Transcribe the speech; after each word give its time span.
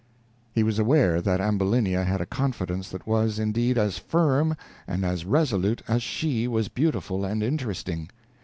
He 0.51 0.63
was 0.63 0.79
aware 0.79 1.21
that 1.21 1.39
Ambulinia 1.39 2.03
had 2.05 2.21
a 2.21 2.25
confidence 2.25 2.89
that 2.89 3.05
was, 3.05 3.37
indeed, 3.37 3.77
as 3.77 3.99
firm 3.99 4.55
and 4.87 5.05
as 5.05 5.25
resolute 5.25 5.83
as 5.87 6.01
she 6.01 6.47
was 6.47 6.69
beautiful 6.69 7.23
and 7.23 7.43
interesting. 7.43 8.09